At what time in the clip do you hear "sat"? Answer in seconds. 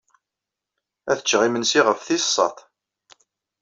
2.35-2.57